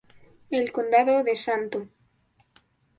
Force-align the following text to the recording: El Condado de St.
El 0.49 0.71
Condado 0.71 1.23
de 1.23 1.33
St. 1.33 1.73